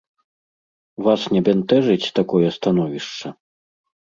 Вас 1.07 1.21
не 1.35 1.41
бянтэжыць 1.49 2.13
такое 2.21 2.47
становішча? 2.57 3.27